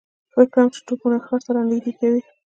[0.33, 2.21] فکر کوم چې توپونه ښار ته را نږدې کوي.